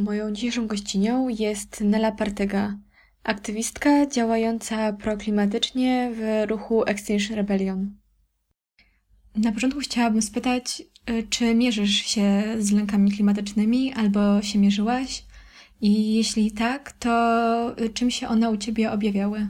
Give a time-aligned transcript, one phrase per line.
[0.00, 2.74] Moją dzisiejszą gościnią jest Nela Partyga,
[3.24, 7.90] aktywistka działająca proklimatycznie w ruchu Extinction Rebellion.
[9.36, 15.24] Na początku chciałabym spytać, y, czy mierzysz się z lękami klimatycznymi albo się mierzyłaś?
[15.80, 19.48] I jeśli tak, to y, czym się one u ciebie objawiały?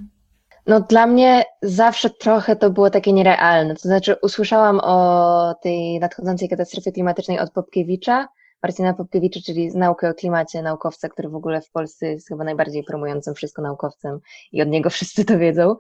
[0.66, 3.74] No dla mnie zawsze trochę to było takie nierealne.
[3.74, 8.28] To znaczy usłyszałam o tej nadchodzącej katastrofie klimatycznej od Popkiewicza,
[8.62, 12.84] Marcina Popkiewicza, czyli z o klimacie, naukowca, który w ogóle w Polsce jest chyba najbardziej
[12.84, 14.20] promującym wszystko naukowcem
[14.52, 15.76] i od niego wszyscy to wiedzą.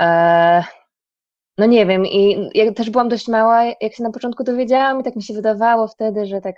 [0.00, 0.64] E,
[1.58, 5.04] no nie wiem, i ja też byłam dość mała, jak się na początku dowiedziałam, i
[5.04, 6.56] tak mi się wydawało wtedy, że tak,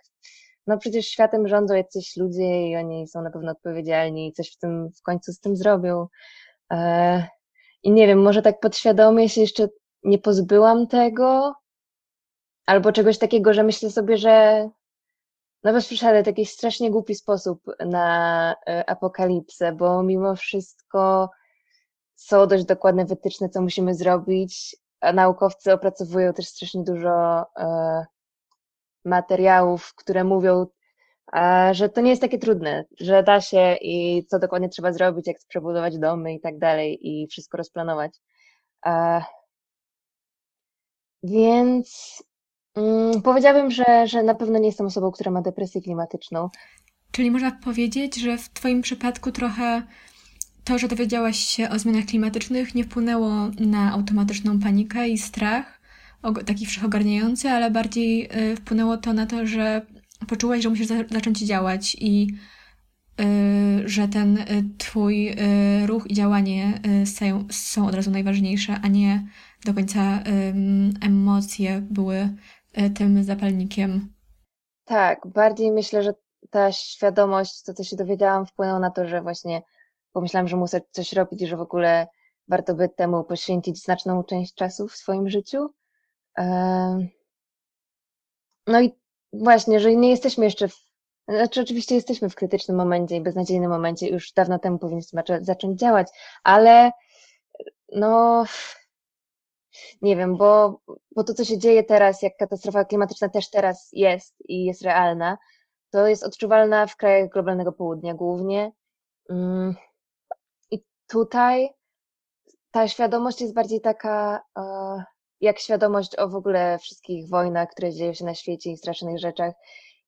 [0.66, 4.58] no przecież światem rządzą jacyś ludzie i oni są na pewno odpowiedzialni i coś w
[4.58, 6.06] tym w końcu z tym zrobią.
[6.72, 7.26] E,
[7.82, 9.68] I nie wiem, może tak podświadomie się jeszcze
[10.02, 11.54] nie pozbyłam tego,
[12.66, 14.68] albo czegoś takiego, że myślę sobie, że
[15.66, 21.30] no bez przesady, to jakiś strasznie głupi sposób na e, apokalipsę, bo mimo wszystko
[22.14, 28.06] są dość dokładne wytyczne, co musimy zrobić, a naukowcy opracowują też strasznie dużo e,
[29.04, 30.66] materiałów, które mówią,
[31.36, 35.26] e, że to nie jest takie trudne, że da się i co dokładnie trzeba zrobić,
[35.26, 38.20] jak przebudować domy i tak dalej i wszystko rozplanować.
[41.22, 42.22] Więc
[42.76, 46.50] mm, powiedziałabym, że, że na pewno nie jestem osobą, która ma depresję klimatyczną.
[47.10, 49.82] Czyli można powiedzieć, że w Twoim przypadku trochę
[50.64, 55.80] to, że dowiedziałaś się o zmianach klimatycznych, nie wpłynęło na automatyczną panikę i strach,
[56.46, 59.86] taki wszechogarniający, ale bardziej y, wpłynęło to na to, że
[60.28, 62.28] poczułaś, że musisz za- zacząć działać i
[63.20, 64.44] y, że ten y,
[64.78, 65.36] Twój
[65.86, 66.80] ruch i działanie
[67.50, 69.26] są, od razu najważniejsze, a nie
[69.64, 70.22] do końca
[71.00, 72.28] emocje były
[72.96, 74.12] tym zapalnikiem.
[74.84, 76.14] Tak, bardziej myślę, że
[76.50, 79.62] ta świadomość, to co się dowiedziałam, wpłynęło na to, że właśnie
[80.12, 82.06] pomyślałam, że muszę coś robić że w ogóle
[82.48, 85.68] warto by temu poświęcić znaczną część czasu w swoim życiu.
[86.36, 87.08] Em,
[88.66, 88.92] No i
[89.32, 90.76] właśnie, że nie jesteśmy jeszcze w,
[91.28, 95.80] znaczy oczywiście jesteśmy w krytycznym momencie i beznadziejnym momencie, już dawno temu powinniśmy zaczą- zacząć
[95.80, 96.08] działać,
[96.44, 96.90] ale
[97.92, 98.44] no
[100.02, 100.80] nie wiem, bo,
[101.16, 105.38] bo to, co się dzieje teraz, jak katastrofa klimatyczna też teraz jest i jest realna,
[105.90, 108.72] to jest odczuwalna w krajach globalnego południa głównie.
[109.30, 109.74] Mm,
[110.70, 111.68] I tutaj
[112.70, 115.04] ta świadomość jest bardziej taka, e,
[115.40, 119.54] jak świadomość o w ogóle wszystkich wojnach, które dzieją się na świecie i strasznych rzeczach.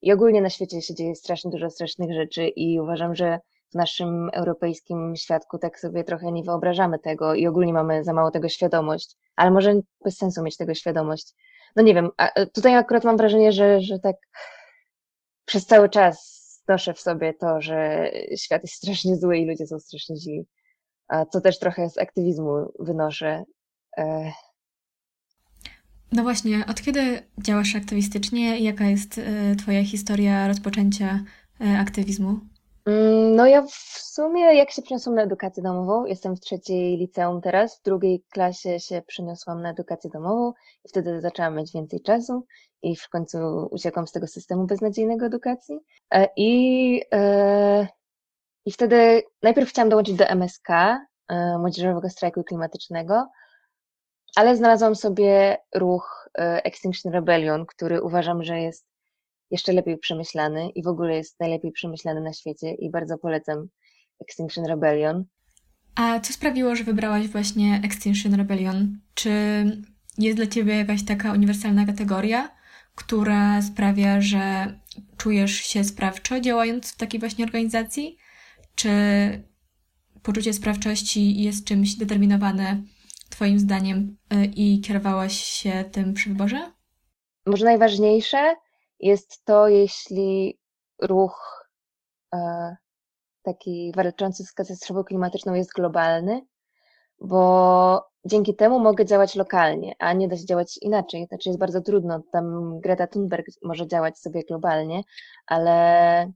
[0.01, 3.39] I ogólnie na świecie się dzieje strasznie dużo strasznych rzeczy i uważam, że
[3.71, 8.31] w naszym europejskim świadku tak sobie trochę nie wyobrażamy tego i ogólnie mamy za mało
[8.31, 11.35] tego świadomość, ale może bez sensu mieć tego świadomość.
[11.75, 14.15] No nie wiem, e, tutaj akurat mam wrażenie, że, że tak
[15.45, 19.79] przez cały czas noszę w sobie to, że świat jest strasznie zły i ludzie są
[19.79, 20.45] strasznie źli.
[21.07, 23.43] A co też trochę z aktywizmu wynoszę.
[23.97, 24.31] E,
[26.11, 31.19] No właśnie, od kiedy działasz aktywistycznie jaka jest y, Twoja historia rozpoczęcia
[31.77, 32.39] aktywizmu?
[32.85, 37.41] Mm, No ja w sumie jak się przeniosłam na edukację domową, jestem w trzeciej liceum
[37.41, 40.53] teraz, w drugiej klasie się przeniosłam na edukację domową
[40.85, 42.45] i wtedy zaczęłam mieć więcej czasu
[42.81, 45.79] i w końcu uciekłam z tego systemu beznadziejnego edukacji.
[46.13, 47.87] E, I, e,
[48.65, 53.29] i wtedy najpierw chciałam dołączyć do MSK, e, Młodzieżowego Strajku Klimatycznego,
[54.35, 56.29] ale znalazłam sobie ruch
[56.63, 58.88] Extinction Rebellion, który uważam, że jest
[59.51, 63.67] jeszcze lepiej przemyślany i w ogóle jest najlepiej przemyślany na świecie i bardzo polecam
[64.21, 65.25] Extinction Rebellion.
[65.95, 68.99] A co sprawiło, że wybrałaś właśnie Extinction Rebellion?
[69.13, 69.31] Czy
[70.17, 72.55] jest dla Ciebie jakaś taka uniwersalna kategoria,
[72.95, 74.73] która sprawia, że
[75.17, 78.17] czujesz się sprawczo działając w takiej właśnie organizacji?
[78.75, 78.89] Czy
[80.23, 82.83] poczucie sprawczości jest czymś determinowane
[83.29, 86.71] Twoim zdaniem y, i kierowałaś się tym przy wyborze?
[87.45, 88.55] Może najważniejsze
[88.99, 90.59] jest to, jeśli
[91.01, 91.67] ruch
[92.35, 92.75] e,
[93.43, 96.45] taki walczący z katastrofą klimatyczną jest globalny,
[97.21, 101.25] bo dzięki temu mogę działać lokalnie, a nie da się działać inaczej.
[101.25, 102.21] Znaczy jest bardzo trudno.
[102.31, 105.01] Tam Greta Thunberg może działać sobie globalnie,
[105.45, 106.31] ale,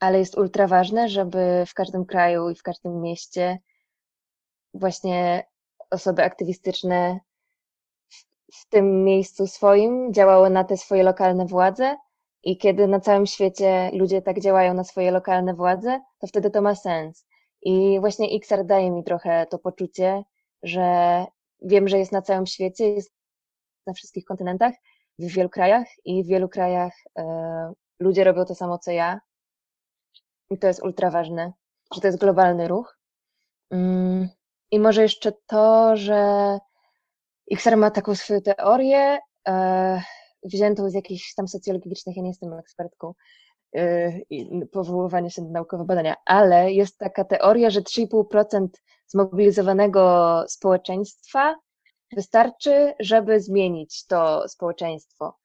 [0.00, 3.58] ale jest ultra ważne, żeby w każdym kraju i w każdym mieście
[4.74, 5.46] właśnie
[5.90, 7.20] osoby aktywistyczne
[8.52, 11.96] w tym miejscu swoim działały na te swoje lokalne władze
[12.42, 16.62] i kiedy na całym świecie ludzie tak działają na swoje lokalne władze, to wtedy to
[16.62, 17.26] ma sens.
[17.62, 20.22] I właśnie XR daje mi trochę to poczucie,
[20.62, 21.24] że
[21.62, 23.12] wiem, że jest na całym świecie, jest
[23.86, 24.74] na wszystkich kontynentach,
[25.18, 29.20] w wielu krajach i w wielu krajach e, ludzie robią to samo co ja.
[30.50, 31.52] I to jest ultra ważne,
[31.94, 32.98] że to jest globalny ruch.
[33.70, 34.28] Mm,
[34.70, 36.58] I może jeszcze to, że
[37.52, 39.18] XR ma taką swoją teorię,
[39.48, 40.02] e,
[40.44, 43.14] wziętą z jakichś tam socjologicznych, ja nie jestem ekspertką,
[43.74, 48.68] e, i powoływania się do naukowe badania, ale jest taka teoria, że 3,5%
[49.06, 51.56] zmobilizowanego społeczeństwa
[52.16, 55.36] wystarczy, żeby zmienić to społeczeństwo,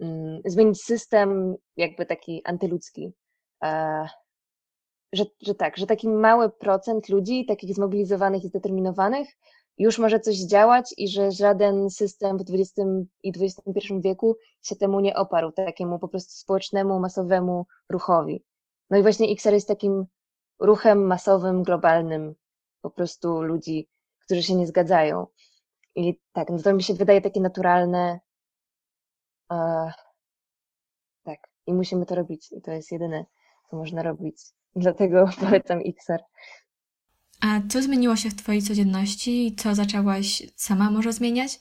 [0.00, 3.12] mm, zmienić system jakby taki antyludzki.
[3.64, 4.08] E,
[5.12, 9.28] że, że tak, że taki mały procent ludzi, takich zmobilizowanych i zdeterminowanych,
[9.80, 12.88] już może coś działać i że żaden system w XX
[13.22, 18.44] i XXI wieku się temu nie oparł, takiemu po prostu społecznemu, masowemu ruchowi.
[18.90, 20.06] No i właśnie XR jest takim
[20.58, 22.34] ruchem masowym, globalnym,
[22.80, 23.88] po prostu ludzi,
[24.24, 25.26] którzy się nie zgadzają.
[25.94, 28.20] I tak, no to mi się wydaje takie naturalne.
[29.50, 29.92] Uh,
[31.24, 32.52] tak, i musimy to robić.
[32.52, 33.24] I to jest jedyne,
[33.70, 34.36] co można robić.
[34.76, 36.22] Dlatego polecam XR.
[37.40, 41.60] A co zmieniło się w Twojej codzienności i co zaczęłaś sama może zmieniać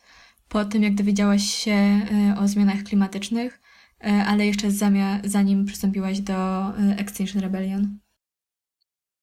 [0.49, 3.61] po tym, jak dowiedziałaś się e, o zmianach klimatycznych,
[4.03, 4.67] e, ale jeszcze
[5.23, 7.99] zanim przystąpiłaś do e, Extinction Rebellion?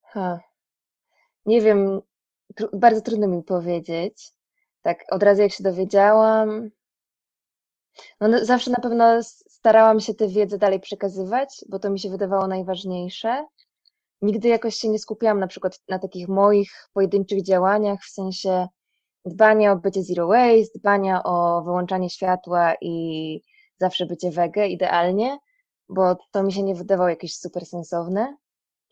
[0.02, 0.40] Ha.
[1.46, 2.00] Nie wiem,
[2.54, 4.32] tr bardzo trudno mi powiedzieć.
[4.82, 6.70] Tak, od razu jak się dowiedziałam,
[8.20, 12.10] no, no zawsze na pewno starałam się tę wiedzę dalej przekazywać, bo to mi się
[12.10, 13.46] wydawało najważniejsze
[14.22, 18.68] nigdy jakoś się nie skupiałam na przykład na takich moich pojedynczych działaniach, w sensie
[19.24, 23.40] dbania o bycie zero waste, dbania o wyłączanie światła i
[23.78, 25.38] zawsze bycie wege idealnie,
[25.88, 28.36] bo to mi się nie wydawało jakieś super sensowne,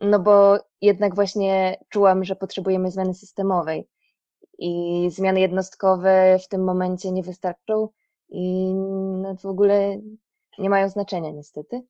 [0.01, 3.89] no bo jednak właśnie czułam, że potrzebujemy zmiany systemowej.
[4.59, 7.89] I zmiany jednostkowe w tym momencie nie wystarczą
[8.29, 8.75] i
[9.23, 9.97] no w ogóle
[10.59, 11.83] nie mają znaczenia niestety.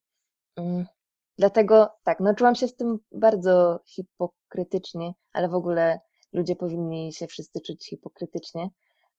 [1.38, 6.00] Dlatego tak, no czułam się w tym bardzo hipokrytycznie, ale w ogóle
[6.32, 8.70] ludzie powinni się wszyscy czuć hipokrytycznie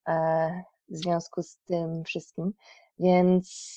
[0.08, 2.54] e, w związku z tym wszystkim.
[3.00, 3.76] Więc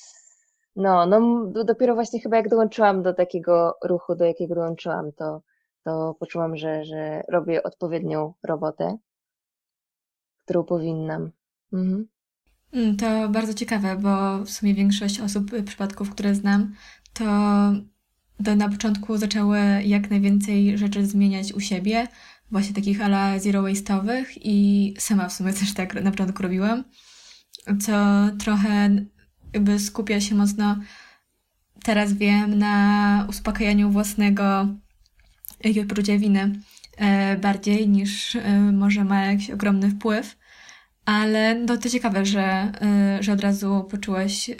[0.76, 5.42] no, no dopiero właśnie chyba jak dołączyłam do takiego ruchu, do jakiego dołączyłam, to,
[5.84, 8.98] to poczułam, że, że robię odpowiednią robotę,
[10.44, 11.30] którą powinnam.
[11.72, 12.08] Mhm.
[12.72, 16.74] Mm, to bardzo ciekawe, bo w sumie większość osób, przypadków, które znam,
[17.12, 17.24] to
[18.56, 22.06] na początku zaczęły jak najwięcej rzeczy zmieniać u siebie,
[22.50, 26.84] właśnie takich ala zero waste'owych i sama w sumie też tak na początku robiłam,
[27.80, 28.90] co trochę
[29.52, 30.76] jakby skupia się mocno,
[31.82, 34.68] teraz wiem, na uspokajaniu własnego
[35.64, 36.52] jakiegoś poczucia winy
[36.96, 40.38] e, bardziej niż e, może ma jakiś ogromny wpływ.
[41.04, 44.50] Ale no to ciekawe, że, e, że od razu poczułaś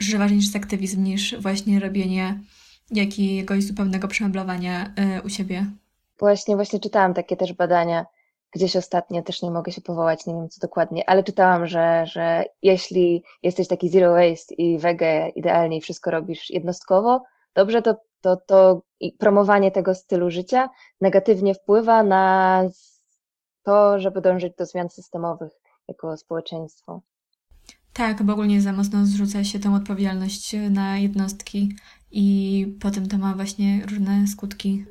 [0.00, 2.40] że ważniejszy jest aktywizm niż właśnie robienie
[2.90, 5.66] jakiegoś zupełnego przemeblowania y, u siebie.
[6.18, 8.06] Właśnie, właśnie czytałam takie też badania,
[8.52, 12.44] gdzieś ostatnio, też nie mogę się powołać, nie wiem co dokładnie, ale czytałam, że, że
[12.62, 17.22] jeśli jesteś taki zero waste i wege idealnie i wszystko robisz jednostkowo,
[17.54, 18.82] dobrze, to, to, to
[19.18, 20.68] promowanie tego stylu życia
[21.00, 22.64] negatywnie wpływa na
[23.62, 25.52] to, żeby dążyć do zmian systemowych
[25.88, 27.00] jako społeczeństwo.
[28.00, 31.76] Tak, bo ogólnie za mocno zrzuca się tą odpowiedzialność na jednostki
[32.10, 34.84] i potem to ma właśnie różne skutki.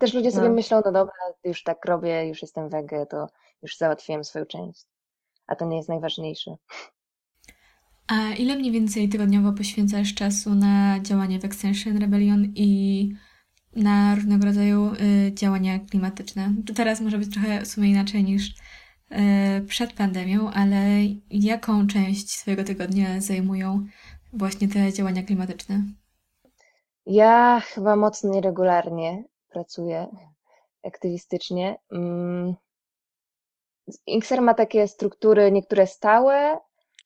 [0.00, 0.54] Też ludzie sobie no.
[0.54, 3.26] myślą, no dobra, już tak robię, już jestem wege, to
[3.62, 4.86] już załatwiłem swoją część.
[5.46, 6.56] A to nie jest najważniejsze.
[8.08, 13.10] A ile mniej więcej tygodniowo poświęcasz czasu na działanie w Extension Rebellion i
[13.76, 16.54] na różnego rodzaju y, działania klimatyczne?
[16.66, 18.54] To teraz może być trochę w sumie inaczej niż E,
[19.68, 20.76] przed pandemią, ale
[21.30, 23.86] jaką część swojego tygodnia zajmują
[24.32, 25.82] właśnie te działania klimatyczne?
[27.06, 30.06] Ja chyba mocno nieregularnie pracuję
[30.84, 31.78] aktywistycznie.
[31.92, 32.54] Mm.
[34.06, 36.58] Inxer ma takie struktury, niektóre stałe,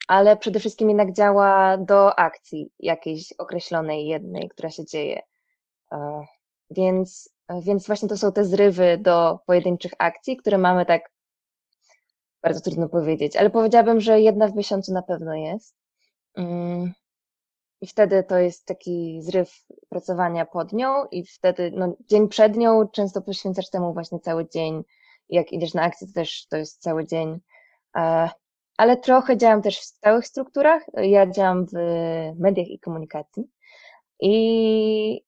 [0.09, 5.23] ale przede wszystkim jednak działa do akcji jakiejś określonej, jednej, która się dzieje.
[5.93, 6.21] E,
[6.71, 7.31] więc,
[7.63, 11.11] więc właśnie to są te zrywy do pojedynczych akcji, które mamy tak
[12.43, 15.77] bardzo trudno powiedzieć, ale powiedziałabym, że jedna w miesiącu na pewno jest.
[16.37, 16.93] Mm,
[17.81, 22.89] I wtedy to jest taki zryw pracowania pod nią, i wtedy no, dzień przed nią
[22.89, 24.83] często poświęcasz temu właśnie cały dzień.
[25.29, 27.41] Jak idziesz na akcję, to też to jest cały dzień.
[27.97, 28.31] E,
[28.77, 30.83] ale trochę działam też w stałych strukturach.
[30.95, 31.73] Ja działam w
[32.39, 33.45] mediach i komunikacji.
[34.21, 35.25] I,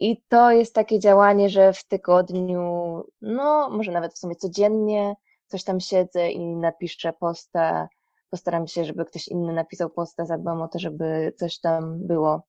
[0.00, 5.14] i to jest takie działanie, że w tygodniu, no może nawet w sumie codziennie,
[5.48, 7.88] coś tam siedzę i napiszę posta,
[8.30, 12.42] postaram się, żeby ktoś inny napisał posta, zadbam o to, żeby coś tam było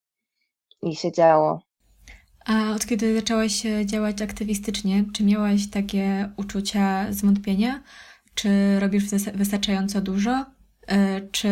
[0.81, 1.61] i się działo.
[2.45, 7.83] A od kiedy zaczęłaś działać aktywistycznie, czy miałaś takie uczucia zwątpienia?
[8.33, 9.03] Czy robisz
[9.33, 10.45] wystarczająco dużo?
[10.87, 11.49] E, czy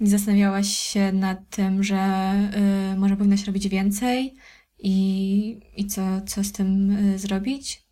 [0.00, 4.34] nie zastanawiałaś się nad tym, że e, może powinnaś robić więcej?
[4.78, 7.86] I, i co, co z tym e, zrobić?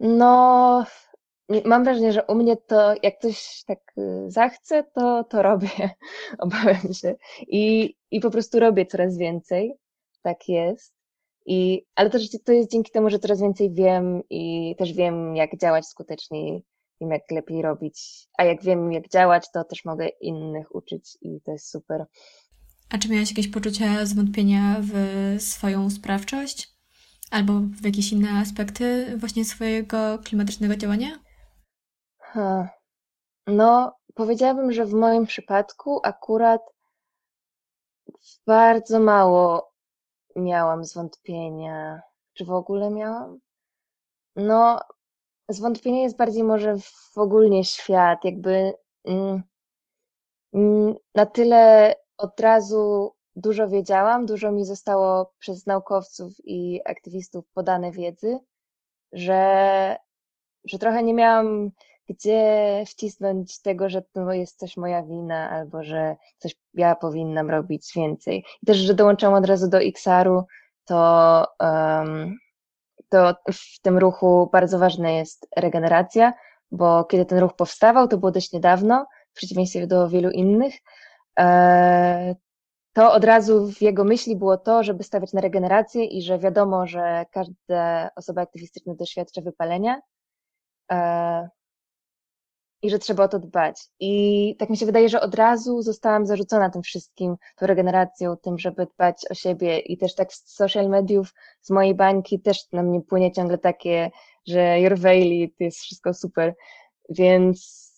[0.00, 0.84] No,
[1.64, 3.78] mam wrażenie, że u mnie to jak ktoś tak
[4.26, 5.90] zachce, to, to robię.
[6.38, 7.14] Obawiam się.
[7.40, 9.74] I, I po prostu robię coraz więcej.
[10.22, 10.94] Tak jest.
[11.46, 15.58] I, ale też to jest dzięki temu, że coraz więcej wiem i też wiem, jak
[15.58, 16.60] działać skutecznie
[17.00, 21.40] wiem jak lepiej robić, a jak wiem jak działać, to też mogę innych uczyć i
[21.44, 22.04] to jest super.
[22.90, 24.92] A czy miałaś jakieś poczucie zwątpienia w
[25.42, 26.68] swoją sprawczość?
[27.30, 31.27] Albo w jakieś inne aspekty właśnie swojego klimatycznego działania?
[32.32, 32.68] Ha.
[33.46, 36.62] No, powiedziałabym, że w moim przypadku akurat
[38.46, 39.72] bardzo mało
[40.36, 42.02] miałam zwątpienia.
[42.34, 43.38] Czy w ogóle miałam?
[44.36, 44.80] No,
[45.48, 48.72] zwątpienie jest bardziej może w ogólnie świat, jakby
[49.04, 49.42] mm,
[50.54, 57.92] mm, na tyle od razu dużo wiedziałam, dużo mi zostało przez naukowców i aktywistów podane
[57.92, 58.38] wiedzy,
[59.12, 59.96] że,
[60.64, 61.70] że trochę nie miałam
[62.08, 67.92] gdzie wcisnąć tego, że to jest coś moja wina, albo że coś ja powinnam robić
[67.96, 68.44] więcej.
[68.62, 70.44] I też, że dołączam od razu do XR-u,
[70.84, 72.38] to um,
[73.08, 76.32] to w tym ruchu bardzo ważna jest regeneracja,
[76.70, 80.74] bo kiedy ten ruch powstawał, to było dość niedawno, w przeciwieństwie do wielu innych,
[81.38, 82.34] e,
[82.92, 86.86] to od razu w jego myśli było to, żeby stawiać na regenerację i że wiadomo,
[86.86, 90.00] że każda osoba aktywistyczna doświadcza wypalenia.
[90.92, 91.48] E,
[92.82, 93.88] i że trzeba o to dbać.
[94.00, 98.58] I tak mi się wydaje, że od razu zostałam zarzucona tym wszystkim, tą regeneracją, tym,
[98.58, 102.82] żeby dbać o siebie i też tak z social mediów, z mojej bańki też na
[102.82, 104.10] mnie płynie ciągle takie,
[104.46, 106.54] że you're Bailey, to jest wszystko super,
[107.08, 107.88] więc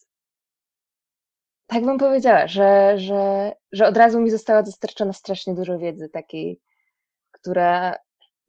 [1.67, 6.61] tak bym powiedziała, że, że, że od razu mi została dostarczona strasznie dużo wiedzy takiej,
[7.31, 7.95] która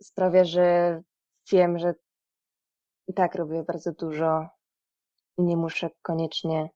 [0.02, 1.02] sprawia, że
[1.52, 1.94] wiem, że
[3.08, 4.50] i tak robię bardzo dużo
[5.42, 6.70] nie muszę koniecznie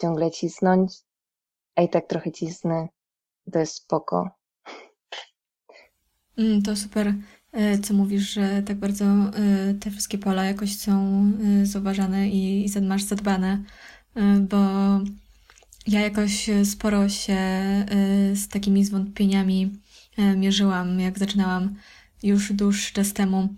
[0.00, 0.92] ciągle cisnąć,
[1.76, 2.88] a i tak trochę cisnę.
[3.52, 4.30] To jest spoko.
[6.38, 7.14] Mm, to super,
[7.52, 11.22] e, co mówisz, że tak bardzo e, te wszystkie pola jakoś są
[11.62, 13.62] e, zauważane i, masz zadbane,
[14.40, 14.56] bo
[15.86, 17.38] ja jakoś sporo się
[18.34, 19.72] z takimi zwątpieniami
[20.36, 21.74] mierzyłam, jak zaczynałam
[22.22, 23.48] już dłuższy czas temu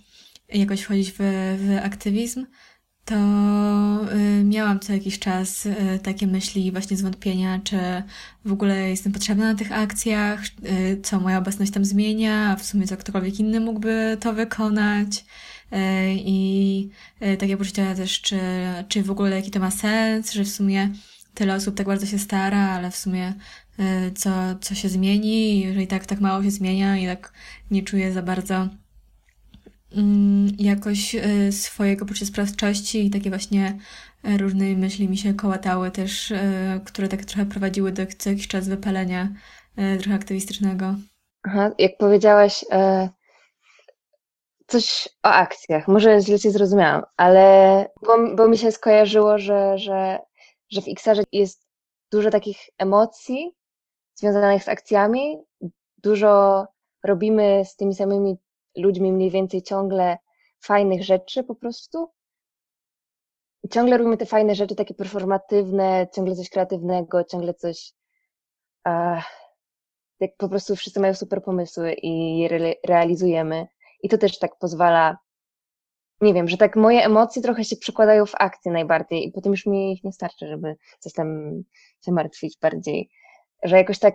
[0.48, 1.16] jakoś wchodzić w,
[1.58, 2.46] w aktywizm
[3.08, 3.14] to
[4.12, 7.76] y, miałam co jakiś czas y, takie myśli, właśnie zwątpienia, czy
[8.44, 12.64] w ogóle jestem potrzebna na tych akcjach, y, co moja obecność tam zmienia, a w
[12.64, 15.24] sumie co ktokolwiek inny mógłby to wykonać.
[16.14, 16.90] I
[17.38, 18.40] takie poczucie też, czy,
[18.88, 20.90] czy w ogóle jaki to ma sens, że w sumie
[21.34, 23.34] tyle osób tak bardzo się stara, ale w sumie
[24.14, 27.32] co, co się zmieni, jeżeli tak, tak mało się zmienia i tak
[27.70, 28.68] nie czuję za bardzo
[30.58, 33.78] jakoś e, swojego poczucia sprawczości i takie właśnie
[34.24, 38.48] e, różne myśli mi się kołatały też, e, które tak trochę prowadziły do co jakiś
[38.48, 39.28] czas wypalenia
[40.00, 40.94] trochę aktywistycznego.
[41.42, 42.64] Aha, jak powiedziałaś
[44.66, 50.18] coś o akcjach, może źle cię zrozumiałam, ale bo, bo mi się skojarzyło, że, że,
[50.70, 51.66] że w XR jest
[52.12, 53.52] dużo takich emocji
[54.14, 55.38] związanych z akcjami,
[55.98, 56.64] dużo
[57.04, 58.36] robimy z tymi samymi
[58.78, 60.18] ludźmi mniej więcej ciągle
[60.60, 62.10] fajnych rzeczy po prostu.
[63.70, 67.92] ciągle robimy te fajne rzeczy, takie performatywne, ciągle coś kreatywnego, ciągle coś.
[68.86, 69.22] Uh,
[70.20, 73.66] jak po prostu wszyscy mają super pomysły i je re realizujemy.
[74.02, 75.18] I to też tak pozwala,
[76.20, 79.66] nie wiem, że tak moje emocje trochę się przekładają w akcje najbardziej i potem już
[79.66, 81.28] mi ich nie starczy, żeby coś tam
[82.04, 83.10] się martwić bardziej.
[83.62, 84.14] Że jakoś tak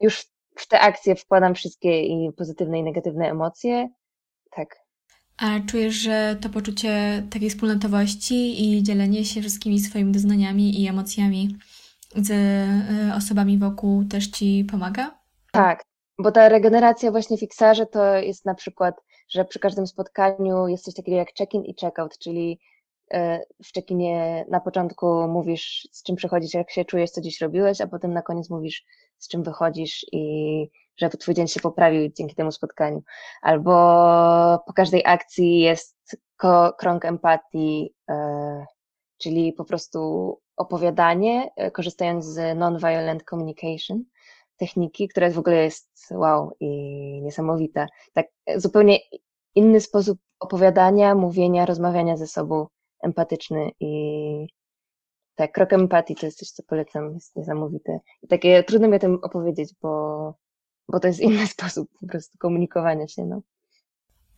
[0.00, 3.88] już w te akcje wkładam wszystkie i pozytywne i negatywne emocje.
[4.50, 4.76] Tak.
[5.38, 11.56] A czujesz, że to poczucie takiej wspólnotowości i dzielenie się wszystkimi swoimi doznaniami i emocjami
[12.16, 15.18] z y, osobami wokół też ci pomaga?
[15.52, 15.84] Tak,
[16.18, 18.94] bo ta regeneracja właśnie w Xarze to jest na przykład,
[19.28, 22.75] że przy każdym spotkaniu jest coś takiego jak check-in i check-out, czyli e,
[23.64, 27.86] w check-inie na początku mówisz, z czym przychodzisz, jak się czujesz, co dziś robiłeś, a
[27.86, 28.84] potem na koniec mówisz,
[29.18, 33.02] z czym wychodzisz i że twój dzień się poprawił dzięki temu spotkaniu.
[33.42, 33.72] Albo
[34.66, 35.96] po każdej akcji jest
[36.78, 38.64] krąg empatii, e,
[39.18, 44.04] czyli po prostu opowiadanie, e, korzystając z non-violent communication,
[44.56, 46.68] techniki, która w ogóle jest wow i
[47.22, 47.86] niesamowita.
[48.12, 48.98] Tak zupełnie
[49.54, 52.66] inny sposób opowiadania, mówienia, rozmawiania ze sobą,
[53.02, 53.92] empatyczny i
[55.36, 58.00] tak, krok empatii to jest coś, co polecam, jest niesamowite.
[58.22, 60.34] I takie trudno mi o tym opowiedzieć, bo,
[60.88, 63.42] bo to jest inny sposób po prostu komunikowania się, no.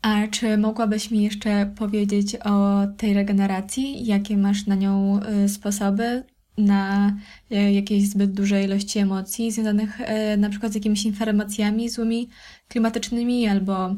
[0.02, 4.06] A czy mogłabyś mi jeszcze powiedzieć o tej regeneracji?
[4.06, 6.24] Jakie masz na nią y, sposoby?
[6.58, 7.16] Na
[7.52, 12.28] y, jakiejś zbyt dużej ilości emocji związanych y, na przykład z jakimiś informacjami złymi
[12.68, 13.94] klimatycznymi albo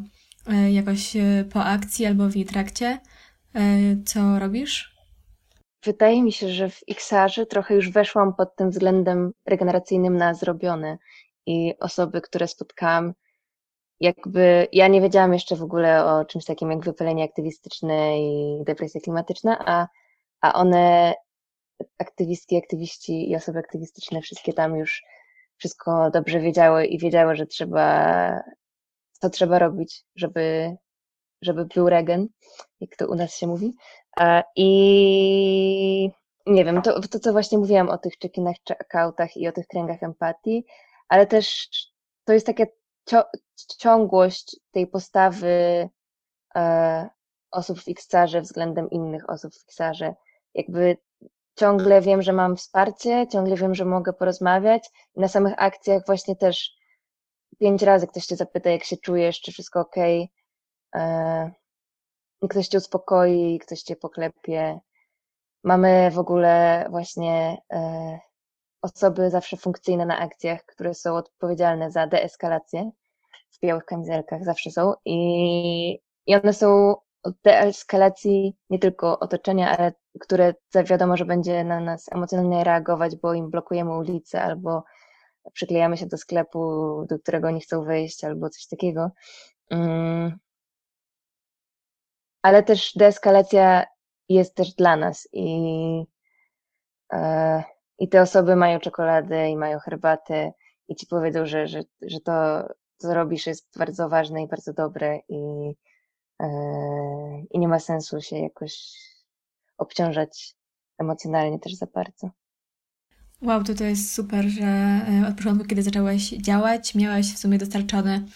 [0.71, 1.17] jakoś
[1.53, 2.99] po akcji albo w jej trakcie?
[4.07, 4.97] Co robisz?
[5.85, 10.99] Wydaje mi się, że w XR trochę już weszłam pod tym względem regeneracyjnym na zrobione
[11.47, 13.15] i osoby, które spotkałam,
[14.01, 19.01] jakby ja nie wiedziałam jeszcze w ogóle o czymś takim jak wypalenie aktywistyczne i depresja
[19.01, 19.87] klimatyczna, a,
[20.41, 21.15] a one,
[21.99, 25.03] aktywistki, aktywiści i osoby aktywistyczne, wszystkie tam już
[25.57, 28.43] wszystko dobrze wiedziały i wiedziały, że trzeba,
[29.13, 30.77] co trzeba robić, żeby,
[31.43, 32.29] żeby był regen,
[32.81, 33.75] jak to u nas się mówi.
[34.57, 36.11] I
[36.47, 40.03] nie wiem, to, to co właśnie mówiłam o tych check-inach, check-outach i o tych kręgach
[40.03, 40.65] empatii,
[41.09, 41.69] ale też
[42.25, 42.65] to jest taka
[43.79, 45.89] ciągłość tej postawy
[46.57, 47.09] e,
[47.51, 50.15] osób w Xarze względem innych osób w Xarze.
[50.55, 50.97] Jakby
[51.59, 56.37] ciągle wiem, że mam wsparcie, ciągle wiem, że mogę porozmawiać i na samych akcjach właśnie
[56.37, 56.71] też
[57.59, 59.97] pięć razy ktoś cię zapyta, jak się czujesz, czy wszystko ok.
[60.95, 61.51] E,
[62.49, 64.81] ktoś cię uspokoi, ktoś cię poklepie.
[65.65, 68.19] Mamy w ogóle właśnie e,
[68.83, 72.91] osoby zawsze funkcyjne na akcjach, które są odpowiedzialne za deeskalację
[73.51, 79.93] w białych kamizelkach, zawsze są i, i one są od deeskalacji nie tylko otoczenia, ale
[80.21, 84.85] które wiadomo, że będzie na nas emocjonalnie reagować, bo im blokujemy ulicę albo
[85.53, 86.61] przyklejamy się do sklepu,
[87.09, 89.11] do którego oni chcą wejść albo coś takiego.
[92.43, 93.87] Ale też deeskalacja
[94.29, 96.05] jest też dla nas i,
[97.13, 97.63] e,
[97.99, 100.53] i te osoby mają czekoladę i mają herbatę
[100.89, 102.33] i ci powiedzą, że, że, że to,
[102.97, 105.73] co robisz jest bardzo ważne i bardzo dobre i,
[106.41, 106.47] e,
[107.51, 108.97] i nie ma sensu się jakoś
[109.79, 110.55] obciążać
[110.99, 112.31] emocjonalnie też za bardzo.
[113.43, 117.59] Wow, to to jest super, że e, od początku, kiedy zaczęłaś działać, miałaś w sumie
[117.59, 118.27] dostarczony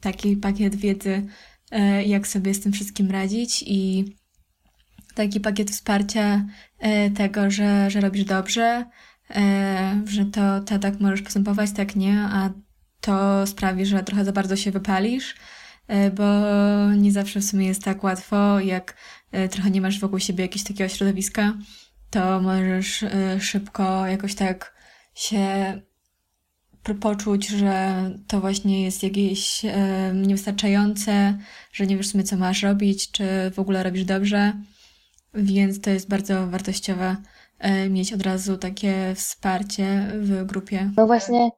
[0.00, 1.26] taki pakiet wiedzy
[2.06, 4.04] jak sobie z tym wszystkim radzić i
[5.14, 6.46] taki pakiet wsparcia
[6.78, 8.84] e, tego, że, że robisz dobrze,
[9.30, 12.50] e, że to, to tak możesz postępować, tak nie, a
[13.00, 15.34] to sprawi, że trochę za bardzo się wypalisz,
[16.14, 16.24] bo
[16.96, 18.96] nie zawsze w sumie jest tak łatwo, jak
[19.50, 21.54] trochę nie masz wokół siebie jakiegoś takiego środowiska,
[22.10, 23.04] to możesz
[23.40, 24.74] szybko jakoś tak
[25.14, 25.80] się
[27.00, 27.94] poczuć, że
[28.28, 31.38] to właśnie jest jakieś e, niewystarczające,
[31.72, 34.52] że nie wiesz w sumie, co masz robić, czy w ogóle robisz dobrze.
[35.34, 37.16] Więc to jest bardzo wartościowe
[37.58, 40.90] e, mieć od razu takie wsparcie w grupie.
[40.96, 41.50] No właśnie,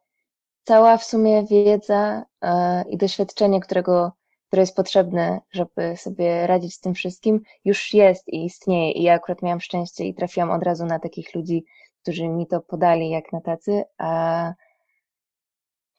[0.65, 4.13] cała w sumie wiedza e, i doświadczenie, którego,
[4.49, 8.93] które jest potrzebne, żeby sobie radzić z tym wszystkim, już jest i istnieje.
[8.93, 11.65] I ja akurat miałam szczęście i trafiłam od razu na takich ludzi,
[12.03, 14.53] którzy mi to podali jak na tacy, a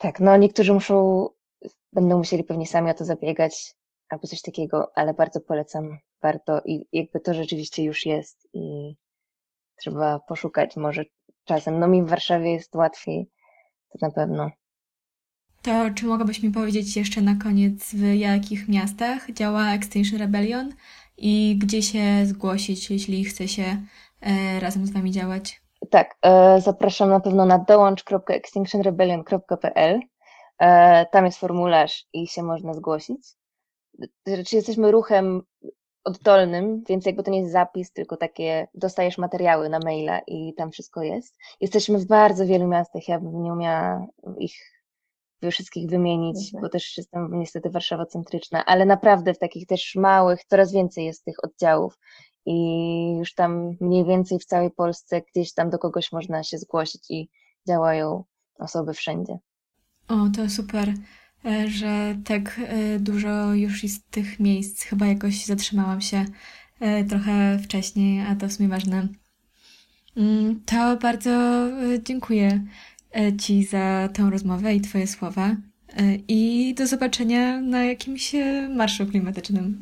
[0.04, 1.30] tak, no niektórzy muszą,
[1.94, 3.76] będą musieli pewnie sami o to zabiegać
[4.10, 8.96] albo coś takiego, ale bardzo polecam, warto i jakby to rzeczywiście już jest i
[9.76, 11.06] trzeba poszukać może
[11.44, 11.80] czasem.
[11.80, 13.30] No mi w Warszawie jest łatwiej,
[13.90, 14.52] to na pewno.
[15.62, 20.74] To czy mogłabyś mi powiedzieć jeszcze na koniec, w jakich miastach działa Extinction Rebellion
[21.18, 23.86] i gdzie się zgłosić, jeśli chce się
[24.22, 25.63] e, razem z Wami działać?
[25.90, 30.00] Tak, e, zapraszam na pewno na dołącz.extinctionrebellion.pl.
[30.60, 33.28] E, tam jest formularz i się można zgłosić.
[34.28, 35.42] Znaczy jesteśmy ruchem
[36.04, 40.72] oddolnym, więc jakby to nie jest zapis, tylko takie dostajesz materiały na maila i tam
[40.72, 41.36] wszystko jest.
[41.62, 44.06] Jesteśmy w bardzo wielu miastach, ja bym nie umiała
[44.38, 44.56] ich
[45.52, 46.62] wszystkich wymienić, Mhm.
[46.62, 51.36] bo też jestem niestety warszawocentryczna, ale naprawdę w takich też małych, coraz więcej jest tych
[51.44, 51.98] oddziałów
[52.46, 52.56] i
[53.20, 57.30] już tam mniej więcej w całej Polsce gdzieś tam do kogoś można się zgłosić i
[57.68, 58.24] działają
[58.60, 59.38] osoby wszędzie.
[60.08, 60.94] O, to super,
[61.46, 64.84] e, że tak e, dużo już jest tych miejsc.
[64.84, 66.26] Chyba jakoś zatrzymałam się
[66.80, 69.08] e, trochę wcześniej, a to w sumie ważne.
[70.18, 71.64] Mm, To bardzo
[72.04, 72.64] dziękuję
[73.42, 75.56] Ci za tę rozmowę i Twoje słowa.
[76.28, 78.32] I do zobaczenia na jakimś
[78.76, 79.80] marszu klimatycznym.